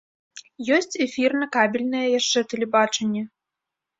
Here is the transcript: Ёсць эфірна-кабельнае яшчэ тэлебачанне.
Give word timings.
Ёсць 0.77 0.97
эфірна-кабельнае 1.05 2.03
яшчэ 2.19 2.39
тэлебачанне. 2.53 3.21